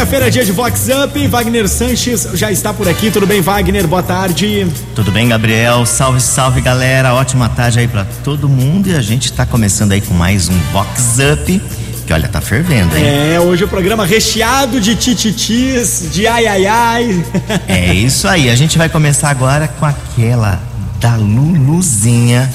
[0.00, 1.26] Quinta-feira, dia de Vox Up.
[1.28, 3.10] Wagner Sanches já está por aqui.
[3.10, 3.86] Tudo bem, Wagner?
[3.86, 4.66] Boa tarde.
[4.94, 5.84] Tudo bem, Gabriel?
[5.84, 7.12] Salve, salve, galera.
[7.12, 8.88] Ótima tarde aí para todo mundo.
[8.88, 11.62] E a gente está começando aí com mais um Vox Up.
[12.06, 13.04] Que olha, tá fervendo, hein?
[13.34, 17.24] É, hoje o programa recheado de tititis, de ai ai ai.
[17.68, 18.48] É isso aí.
[18.48, 20.58] A gente vai começar agora com aquela
[20.98, 22.50] da Luluzinha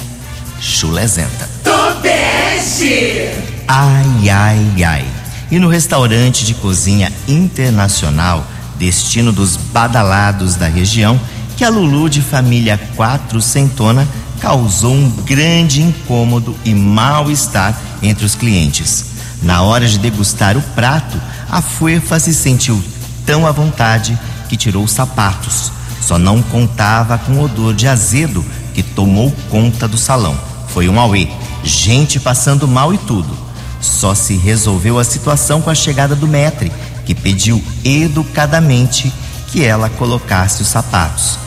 [0.60, 1.48] chulezenta.
[1.62, 3.30] Tobeste!
[3.68, 5.15] Ai, ai, ai.
[5.50, 8.44] E no restaurante de cozinha internacional,
[8.78, 11.18] destino dos badalados da região,
[11.56, 14.06] que a Lulu de família quatrocentona
[14.40, 19.06] causou um grande incômodo e mal-estar entre os clientes.
[19.42, 22.82] Na hora de degustar o prato, a fuefa se sentiu
[23.24, 25.72] tão à vontade que tirou os sapatos.
[26.00, 28.44] Só não contava com o odor de azedo
[28.74, 30.38] que tomou conta do salão.
[30.68, 31.28] Foi um auê,
[31.64, 33.36] gente passando mal e tudo.
[33.80, 36.72] Só se resolveu a situação com a chegada do metre,
[37.04, 39.12] que pediu educadamente
[39.48, 41.38] que ela colocasse os sapatos.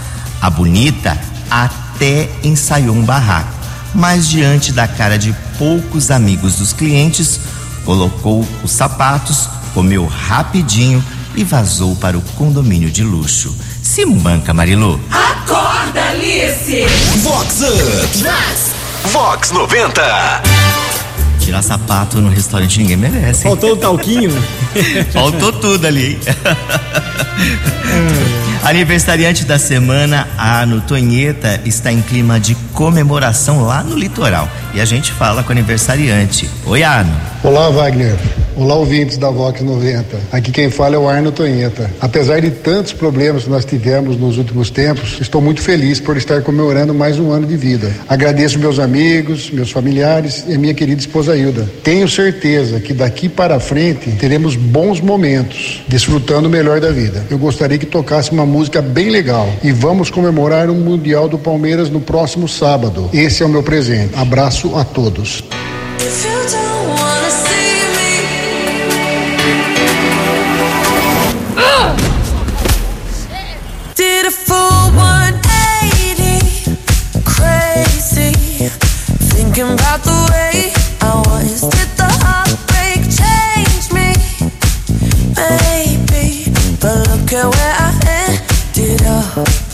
[0.42, 1.18] A bonita
[1.50, 3.54] até ensaiou um barraco,
[3.94, 7.40] mas diante da cara de poucos amigos dos clientes,
[7.84, 11.04] colocou os sapatos, comeu rapidinho
[11.36, 13.56] e vazou para o condomínio de luxo.
[13.82, 15.00] Se banca, Marilu.
[15.12, 16.86] Acorda, Alice!
[17.24, 19.10] Vox Up.
[19.12, 20.69] Vox 90.
[21.50, 23.48] Tirar sapato no restaurante ninguém merece.
[23.48, 23.56] hein?
[23.56, 24.32] Faltou um talquinho?
[25.12, 26.12] Faltou tudo ali.
[26.12, 26.20] hein?
[28.64, 34.48] Aniversariante da semana, a Tonheta está em clima de comemoração lá no litoral.
[34.76, 36.48] E a gente fala com o aniversariante.
[36.68, 37.20] Oi, Arno.
[37.44, 38.16] Olá, Wagner.
[38.60, 40.18] Olá, ouvintes da Vox 90.
[40.34, 41.90] Aqui quem fala é o Arno Tonheta.
[42.02, 46.42] Apesar de tantos problemas que nós tivemos nos últimos tempos, estou muito feliz por estar
[46.42, 47.90] comemorando mais um ano de vida.
[48.06, 51.70] Agradeço meus amigos, meus familiares e minha querida esposa Hilda.
[51.86, 57.26] Tenho certeza que daqui para frente teremos bons momentos, desfrutando o melhor da vida.
[57.30, 61.90] Eu gostaria que tocasse uma música bem legal e vamos comemorar o Mundial do Palmeiras
[61.90, 63.10] no próximo sábado.
[63.14, 64.14] Esse é o meu presente.
[64.18, 65.46] Abraço a todos.
[79.62, 80.72] About the way
[81.02, 81.62] I was.
[81.98, 83.04] The heartbreak
[83.92, 84.14] me?
[85.36, 89.69] Maybe, but look at where I ended up.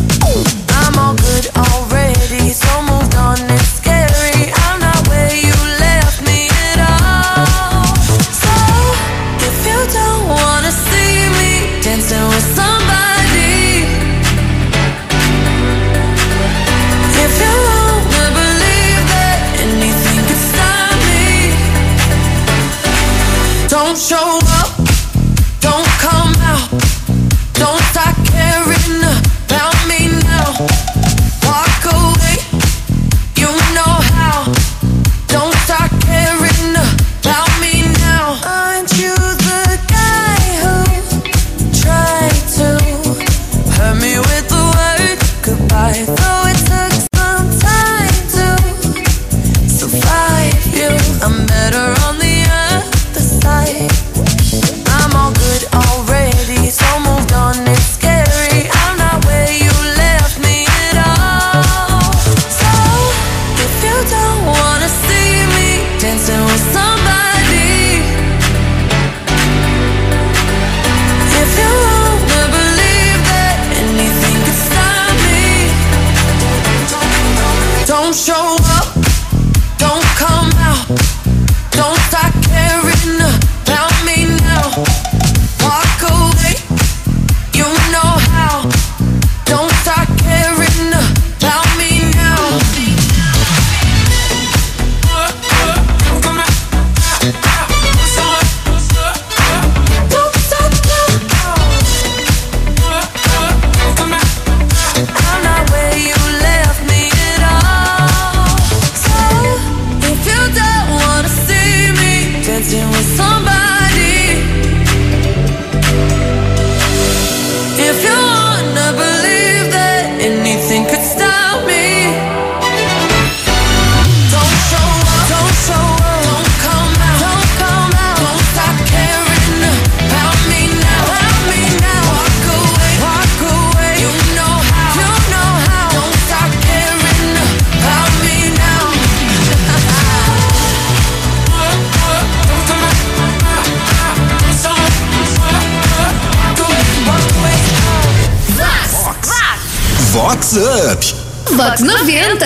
[150.56, 151.16] Vox Up.
[151.54, 152.46] Vox 90.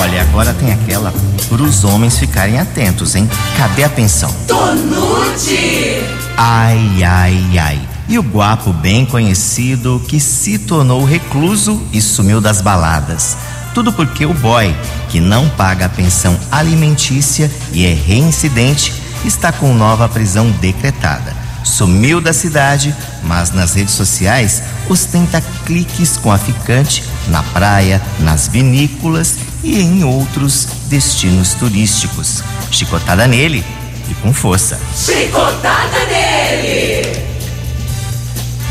[0.00, 1.12] Olha, agora tem aquela
[1.48, 3.28] para os homens ficarem atentos, hein?
[3.56, 4.32] Cadê a pensão?
[4.46, 6.00] Tonute.
[6.36, 7.88] Ai, ai, ai.
[8.08, 13.36] E o guapo bem conhecido que se tornou recluso e sumiu das baladas.
[13.74, 14.74] Tudo porque o boy,
[15.08, 18.92] que não paga a pensão alimentícia e é reincidente,
[19.24, 21.34] está com nova prisão decretada.
[21.64, 22.94] Sumiu da cidade,
[23.24, 30.04] mas nas redes sociais ostenta cliques com a ficante na praia, nas vinícolas e em
[30.04, 32.42] outros destinos turísticos.
[32.70, 33.64] Chicotada nele
[34.10, 34.78] e com força.
[34.94, 37.24] Chicotada nele.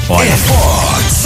[0.10, 1.24] Olha, É Vox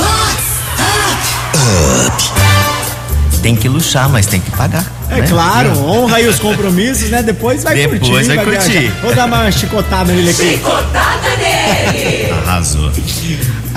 [3.47, 4.85] tem que luxar, mas tem que pagar.
[5.09, 5.27] É né?
[5.27, 7.24] claro, honra aí os compromissos, né?
[7.24, 8.27] Depois vai Depois curtir.
[8.27, 8.71] vai curtir.
[8.71, 9.01] viajar.
[9.01, 10.51] Vou dar uma chicotada nele aqui.
[10.51, 12.31] Chicotada nele.
[12.45, 12.91] Arrasou.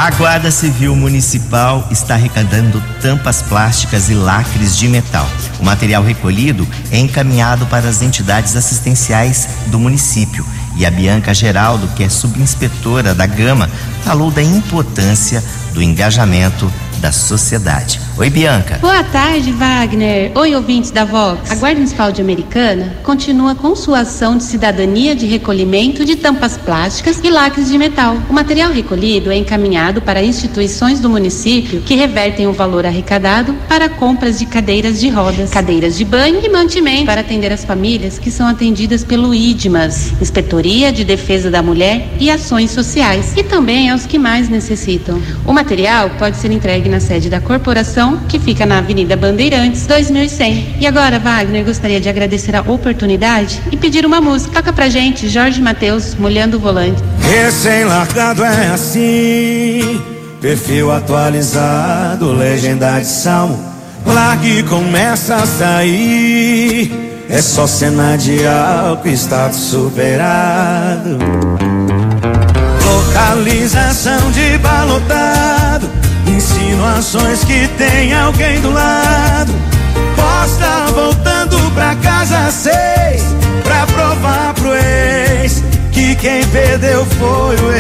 [0.00, 5.28] A Guarda Civil Municipal está arrecadando tampas plásticas e lacres de metal.
[5.58, 10.42] O material recolhido é encaminhado para as entidades assistenciais do município.
[10.74, 13.68] E a Bianca Geraldo, que é subinspetora da Gama,
[14.02, 15.44] falou da importância
[15.74, 17.98] do engajamento da sociedade.
[18.18, 18.78] Oi, Bianca.
[18.82, 20.30] Boa tarde, Wagner.
[20.34, 21.50] Oi, ouvintes da Vox.
[21.50, 26.58] A Guarda Municipal de Americana continua com sua ação de cidadania de recolhimento de tampas
[26.58, 28.18] plásticas e lacres de metal.
[28.28, 33.88] O material recolhido é encaminhado para instituições do município que revertem o valor arrecadado para
[33.88, 38.30] compras de cadeiras de rodas, cadeiras de banho e mantimento para atender as famílias que
[38.30, 44.04] são atendidas pelo IDMAS, Inspetoria de Defesa da Mulher e Ações Sociais, e também aos
[44.04, 45.22] que mais necessitam.
[45.46, 50.76] O material pode ser entregue na sede da corporação, que fica na Avenida Bandeirantes, 2100.
[50.80, 54.54] E agora, Wagner, gostaria de agradecer a oportunidade e pedir uma música.
[54.54, 57.02] Toca pra gente, Jorge Matheus, Molhando o Volante.
[57.20, 60.02] Recém-largado é assim,
[60.40, 63.70] perfil atualizado, legenda de salmo.
[64.04, 67.10] Largue começa a sair.
[67.28, 71.18] É só cena de álcool, status superado.
[72.84, 75.99] Localização de balotado.
[77.10, 79.52] Insinuações que tem alguém do lado.
[80.14, 83.24] Posta voltando pra casa seis.
[83.64, 87.72] Pra provar pro ex que quem perdeu foi o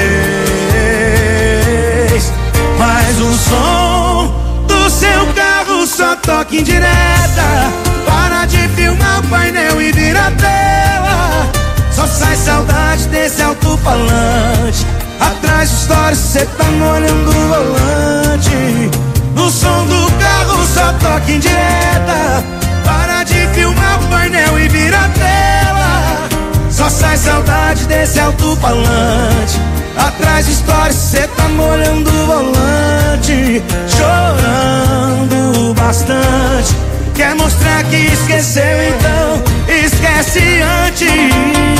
[0.82, 2.32] ex.
[2.76, 4.34] Mas o som
[4.66, 7.70] do seu carro só toca em direta.
[8.04, 11.48] Para de filmar o painel e vira tela.
[11.92, 14.84] Só sai saudade desse alto-falante.
[15.20, 19.09] Atrás de história cê tá molhando o volante.
[19.60, 22.42] Som do carro só toca em direta.
[22.82, 26.28] Para de filmar o painel e vira tela.
[26.70, 29.60] Só sai saudade desse alto-falante.
[29.98, 33.62] Atrás de história cê tá molhando o volante.
[33.86, 36.74] Chorando bastante.
[37.14, 40.40] Quer mostrar que esqueceu, então esquece
[40.86, 41.79] antes.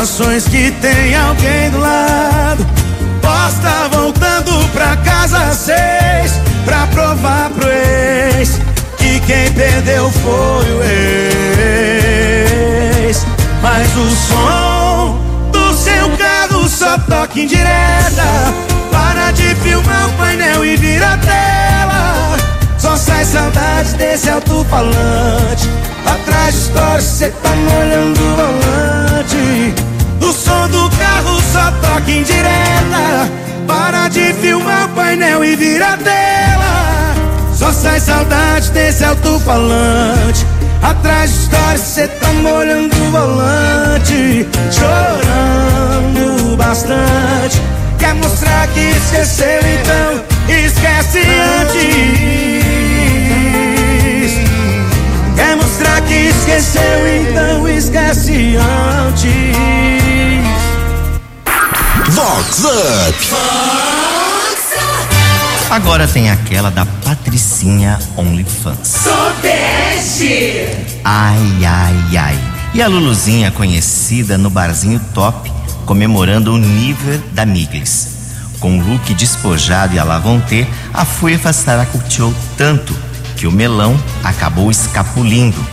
[0.00, 2.66] Insinuações que tem alguém do lado.
[3.20, 6.40] Posta voltando pra casa seis.
[6.64, 8.58] Pra provar pro ex
[8.96, 10.82] que quem perdeu foi o
[13.04, 13.26] ex.
[13.60, 15.20] Mas o som
[15.52, 18.24] do seu carro só toca em direta.
[18.90, 22.38] Para de filmar o painel e vira a tela.
[22.78, 25.68] Só sai saudade desse alto-falante.
[26.06, 29.89] Atrás de história cê tá molhando o volante.
[30.30, 33.28] O som do carro só toca em direta.
[33.66, 37.16] Para de filmar o painel e vira a tela.
[37.52, 40.46] Só sai saudade desse alto-falante.
[40.80, 44.46] Atrás de história cê tá molhando o volante.
[44.70, 47.60] Chorando bastante.
[47.98, 51.24] Quer mostrar que esqueceu, então esquece
[51.60, 51.90] antes.
[55.34, 58.56] Quer mostrar que esqueceu, então esquece
[59.08, 59.99] antes.
[62.10, 63.18] Vox Up.
[65.70, 68.96] Agora tem aquela da Patricinha OnlyFans.
[69.04, 70.66] Sudeste.
[71.04, 72.38] Ai, ai, ai.
[72.74, 75.52] E a Luluzinha conhecida no barzinho top,
[75.86, 78.08] comemorando o nível da Miglis.
[78.58, 82.92] Com o look despojado e a lavonté, a Fuefa saracoteou tanto
[83.36, 85.64] que o melão acabou escapulindo.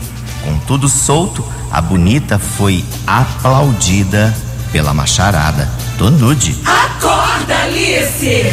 [0.44, 4.34] Com tudo solto, a bonita foi aplaudida
[4.72, 5.68] pela macharada.
[5.98, 6.56] Tô nude.
[6.66, 8.46] Acorda, Alice!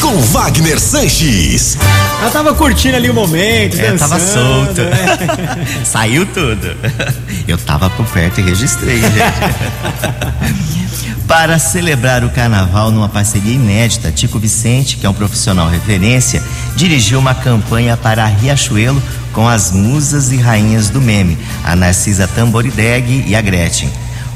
[0.00, 1.76] Com Wagner Sanches.
[2.20, 3.98] Ela tava curtindo ali o momento, É, dançando.
[3.98, 4.80] tava solto.
[4.80, 5.66] né?
[5.84, 6.74] Saiu tudo.
[7.46, 9.12] Eu tava por perto e registrei, gente.
[11.28, 16.42] Para celebrar o carnaval numa parceria inédita, Tico Vicente, que é um profissional referência,
[16.74, 19.00] dirigiu uma campanha para Riachuelo
[19.32, 23.88] com as musas e rainhas do meme, a Narcisa Tamborideg e a Gretchen.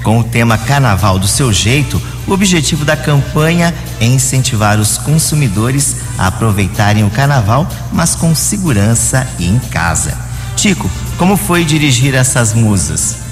[0.04, 5.96] Com o tema Carnaval do seu jeito, o objetivo da campanha é incentivar os consumidores
[6.18, 10.16] a aproveitarem o carnaval, mas com segurança e em casa.
[10.56, 13.23] Tico, como foi dirigir essas musas?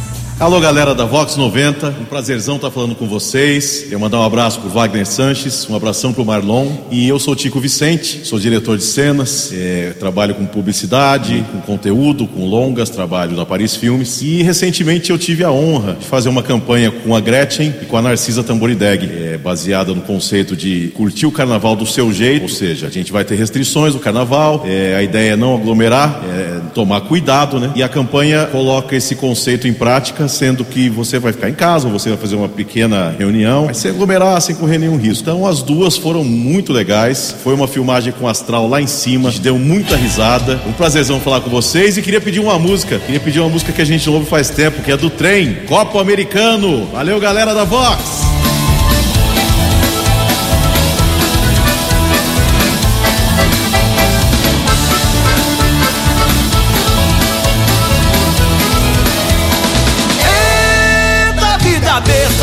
[0.42, 3.86] Alô, galera da Vox 90, um prazerzão estar falando com vocês.
[3.92, 6.66] Eu mandar um abraço pro Wagner Sanches, um abração pro Marlon.
[6.90, 12.26] E eu sou Tico Vicente, sou diretor de cenas, é, trabalho com publicidade, com conteúdo,
[12.26, 14.20] com longas, trabalho na Paris Filmes.
[14.20, 17.96] E recentemente eu tive a honra de fazer uma campanha com a Gretchen e com
[17.96, 22.48] a Narcisa Tamborideg, é, baseada no conceito de curtir o carnaval do seu jeito, ou
[22.48, 26.60] seja, a gente vai ter restrições no carnaval, é, a ideia é não aglomerar, é,
[26.74, 27.70] tomar cuidado, né?
[27.76, 31.86] E a campanha coloca esse conceito em prática, sendo que você vai ficar em casa,
[31.86, 35.22] ou você vai fazer uma pequena reunião, vai se aglomerar sem correr nenhum risco.
[35.22, 39.32] Então as duas foram muito legais, foi uma filmagem com astral lá em cima, a
[39.32, 40.60] gente deu muita risada.
[40.66, 43.82] Um prazerzão falar com vocês e queria pedir uma música, queria pedir uma música que
[43.82, 46.86] a gente não ouve faz tempo, que é do trem, Copo Americano.
[46.92, 48.31] Valeu, galera da Vox!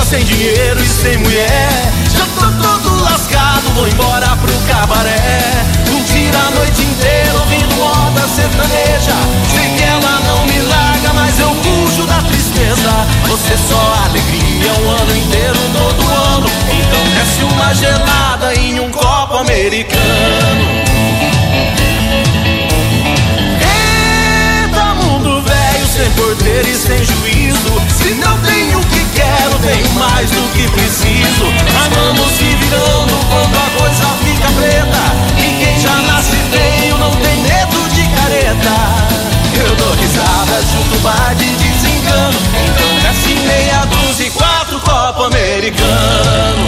[0.10, 1.94] Sem dinheiro e sem mulher.
[2.12, 5.64] Já tô todo lascado, vou embora pro cabaré.
[5.88, 9.14] Curtir a noite inteira ouvindo moda sertaneja.
[9.54, 12.92] Sei que ela não me larga, mas eu fujo da tristeza.
[13.28, 16.50] Você só alegria o ano inteiro, todo ano.
[16.72, 20.29] Então desce uma gelada em um copo americano.
[30.20, 31.46] Mais do que preciso.
[31.74, 35.04] Mas se virando quando a coisa fica preta.
[35.38, 38.76] E quem já nasce feio não tem medo de careta.
[39.56, 42.38] Eu dou risada junto bar de desengano.
[42.66, 46.68] Então desce meia dúzia e quatro copo americano.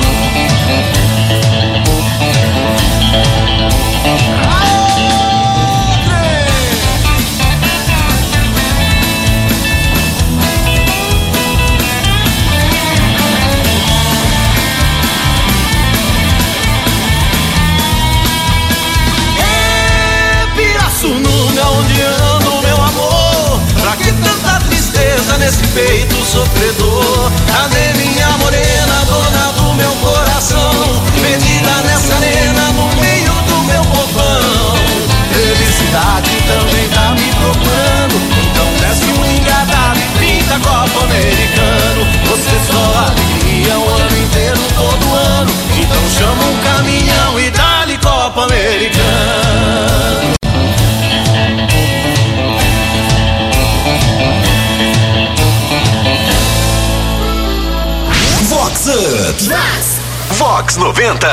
[60.72, 61.28] Vox 90.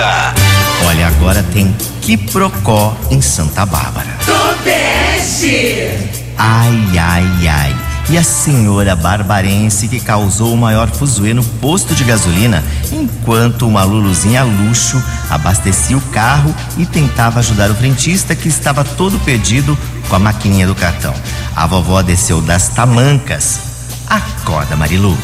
[0.87, 4.09] Olha, agora tem Quiprocó em Santa Bárbara.
[4.25, 5.97] Tobeste!
[6.37, 7.77] Ai, ai, ai.
[8.11, 13.85] E a senhora barbarense que causou o maior fuzuê no posto de gasolina, enquanto uma
[13.85, 19.77] luluzinha luxo abastecia o carro e tentava ajudar o frentista que estava todo perdido
[20.09, 21.15] com a maquininha do cartão.
[21.55, 23.61] A vovó desceu das tamancas.
[24.09, 25.17] Acorda, Marilu.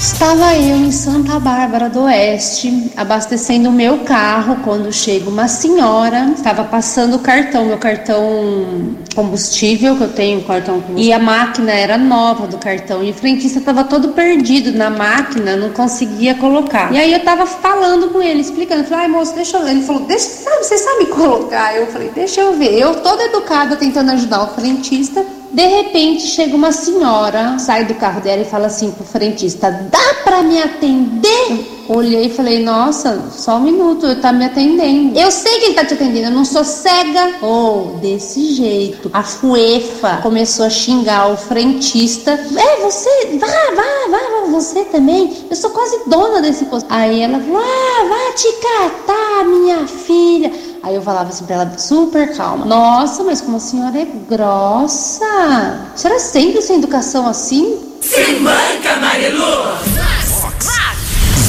[0.00, 6.32] Estava eu em Santa Bárbara do Oeste, abastecendo o meu carro, quando chega uma senhora,
[6.34, 11.70] estava passando o cartão, meu cartão combustível, que eu tenho cartão combustível, e a máquina
[11.72, 16.90] era nova do cartão, e o frentista estava todo perdido na máquina, não conseguia colocar.
[16.94, 19.72] E aí eu tava falando com ele, explicando, falei, ai moço, deixa eu ver.
[19.72, 21.76] Ele falou, deixa, sabe, você sabe colocar?
[21.76, 22.72] Eu falei, deixa eu ver.
[22.72, 28.20] Eu toda educada tentando ajudar o frentista, de repente chega uma senhora, sai do carro
[28.20, 31.80] dela e fala assim pro frentista: dá pra me atender?
[31.88, 35.18] Olhei e falei: nossa, só um minuto, ele tá me atendendo.
[35.18, 37.34] Eu sei que ele tá te atendendo, eu não sou cega.
[37.42, 39.10] Ou oh, desse jeito.
[39.12, 45.36] A fuefa começou a xingar o frentista: é, você, vá, vá, vá, vá, você também.
[45.50, 46.86] Eu sou quase dona desse posto.
[46.88, 50.69] Aí ela falou: ah, vá te catar, minha filha.
[50.82, 52.64] Aí eu falava assim pra ela, super calma.
[52.64, 55.24] Nossa, mas como a senhora é grossa.
[55.24, 57.78] A senhora sempre sem educação assim?
[58.00, 59.74] Se manca, Marilu!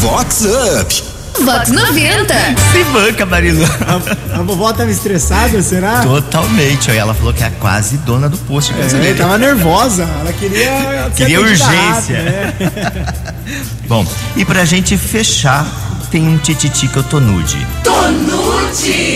[0.02, 1.04] Vox Up.
[1.44, 2.34] Vox 90.
[2.74, 3.64] Se banca, Marilu.
[3.88, 6.02] A, a vovó tava estressada, será?
[6.02, 6.92] Totalmente.
[6.92, 10.04] Ó, ela falou que é quase dona do posto de É, tava nervosa.
[10.20, 11.12] Ela queria.
[11.16, 11.72] Queria urgência.
[11.72, 13.06] rápido, né?
[13.88, 15.66] Bom, e pra gente fechar,
[16.12, 17.66] tem um tititi que eu tô nude.
[17.84, 19.11] Tonute.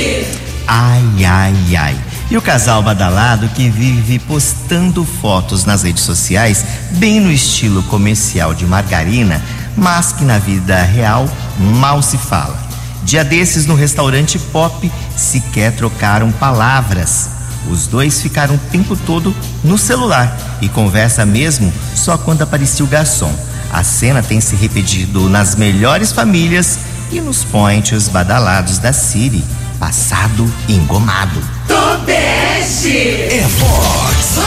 [0.67, 1.95] Ai, ai, ai.
[2.29, 8.53] E o casal badalado que vive postando fotos nas redes sociais, bem no estilo comercial
[8.53, 9.41] de margarina,
[9.77, 11.29] mas que na vida real
[11.79, 12.57] mal se fala.
[13.03, 17.29] Dia desses, no restaurante Pop, sequer trocaram palavras.
[17.69, 22.87] Os dois ficaram o tempo todo no celular e conversa mesmo só quando aparecia o
[22.87, 23.33] garçom.
[23.71, 26.79] A cena tem se repetido nas melhores famílias
[27.11, 29.43] e nos points badalados da Siri.
[29.79, 31.39] Passado engomado.
[31.67, 32.97] Tobeste.
[32.97, 34.37] É Vox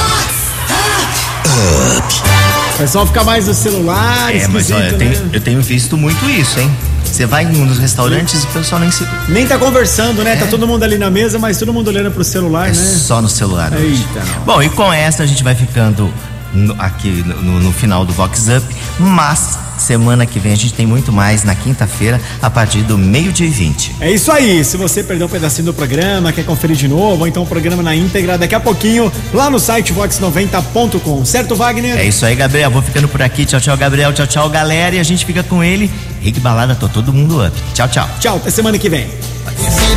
[2.74, 4.98] O pessoal fica mais no celular, É, mas olha, eu né?
[4.98, 6.70] tenho, eu tenho visto muito isso, hein?
[7.04, 9.06] Você vai em um dos restaurantes e o pessoal nem se.
[9.28, 10.36] Nem tá conversando, né?
[10.36, 12.74] Tá todo mundo ali na mesa, mas todo mundo olhando pro celular, É né?
[12.74, 14.06] só no celular hoje.
[14.14, 14.44] Eita, não.
[14.44, 16.12] Bom, e com essa a gente vai ficando
[16.52, 18.66] no- aqui no, no final do Vox Up,
[18.98, 23.46] mas semana que vem a gente tem muito mais na quinta-feira, a partir do meio-dia
[23.46, 23.94] e 20.
[24.00, 24.64] É isso aí.
[24.64, 27.80] Se você perdeu um pedacinho do programa, quer conferir de novo, ou então o programa
[27.80, 31.24] na íntegra, daqui a pouquinho, lá no site vox90.com.
[31.24, 31.96] Certo, Wagner?
[31.96, 32.70] É isso aí, Gabriel.
[32.72, 33.44] Vou ficando por aqui.
[33.46, 34.12] Tchau, tchau, Gabriel.
[34.12, 34.96] Tchau, tchau, galera.
[34.96, 35.88] E a gente fica com ele.
[36.22, 37.56] Rick Balada, tô todo mundo up.
[37.72, 38.08] Tchau, tchau.
[38.18, 39.06] Tchau, até semana que vem.
[39.06, 39.94] Se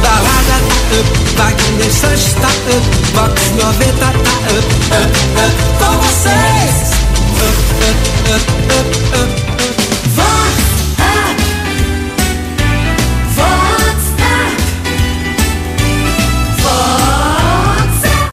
[0.91, 6.91] tá up, Wagner Sanches tá up, Vox 90 tá up, up, up, com vocês.
[7.37, 9.50] Up, up, up, up.